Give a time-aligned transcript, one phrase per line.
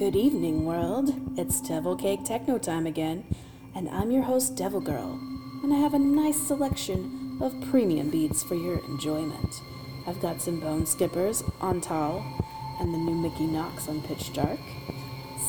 [0.00, 1.12] Good evening, world.
[1.36, 3.22] It's Devil Cake Techno time again,
[3.74, 5.20] and I'm your host, Devil Girl,
[5.62, 9.60] and I have a nice selection of premium beats for your enjoyment.
[10.06, 12.24] I've got some Bone Skippers on Tall,
[12.80, 14.58] and the new Mickey Knox on Pitch Dark,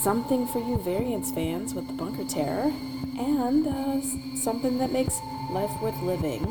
[0.04, 2.74] something for you Variance fans with the Bunker Terror,
[3.18, 4.02] and uh,
[4.36, 5.22] something that makes
[5.52, 6.44] life worth living,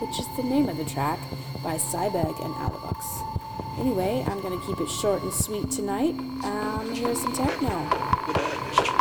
[0.00, 1.18] which is the name of the track
[1.64, 3.37] by Cybeg and Alabux.
[3.78, 6.14] Anyway, I'm gonna keep it short and sweet tonight.
[6.42, 8.97] Um, here's some techno.